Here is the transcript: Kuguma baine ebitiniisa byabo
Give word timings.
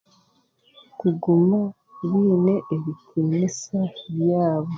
Kuguma 0.99 1.59
baine 2.11 2.55
ebitiniisa 2.75 3.77
byabo 4.15 4.69